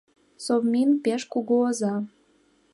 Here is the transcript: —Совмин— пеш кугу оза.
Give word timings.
—Совмин— 0.45 0.89
пеш 1.03 1.21
кугу 1.31 1.55
оза. 1.67 1.95